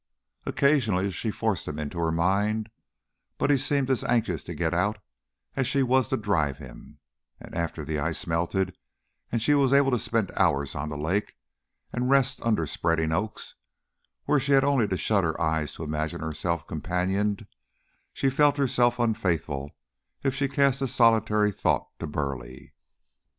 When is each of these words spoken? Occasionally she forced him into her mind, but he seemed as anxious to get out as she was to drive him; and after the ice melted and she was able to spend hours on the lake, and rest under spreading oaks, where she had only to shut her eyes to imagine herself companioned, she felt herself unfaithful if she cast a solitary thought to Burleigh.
Occasionally 0.47 1.11
she 1.11 1.29
forced 1.29 1.67
him 1.67 1.77
into 1.77 1.99
her 1.99 2.11
mind, 2.11 2.71
but 3.37 3.51
he 3.51 3.57
seemed 3.59 3.87
as 3.91 4.03
anxious 4.03 4.43
to 4.45 4.55
get 4.55 4.73
out 4.73 4.97
as 5.55 5.67
she 5.67 5.83
was 5.83 6.07
to 6.07 6.17
drive 6.17 6.57
him; 6.57 6.97
and 7.39 7.53
after 7.53 7.85
the 7.85 7.99
ice 7.99 8.25
melted 8.25 8.75
and 9.31 9.43
she 9.43 9.53
was 9.53 9.71
able 9.73 9.91
to 9.91 9.99
spend 9.99 10.31
hours 10.35 10.73
on 10.73 10.89
the 10.89 10.97
lake, 10.97 11.35
and 11.93 12.09
rest 12.09 12.41
under 12.41 12.65
spreading 12.65 13.11
oaks, 13.11 13.53
where 14.25 14.39
she 14.39 14.53
had 14.53 14.63
only 14.63 14.87
to 14.87 14.97
shut 14.97 15.23
her 15.23 15.39
eyes 15.39 15.73
to 15.73 15.83
imagine 15.83 16.21
herself 16.21 16.65
companioned, 16.65 17.45
she 18.11 18.31
felt 18.31 18.57
herself 18.57 18.97
unfaithful 18.97 19.69
if 20.23 20.33
she 20.33 20.47
cast 20.47 20.81
a 20.81 20.87
solitary 20.87 21.51
thought 21.51 21.87
to 21.99 22.07
Burleigh. 22.07 22.71